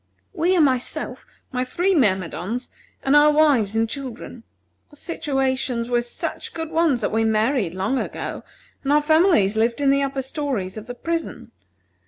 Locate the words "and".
3.03-3.15, 3.75-3.87, 8.83-8.91